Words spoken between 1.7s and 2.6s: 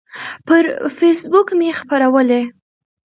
خپرولی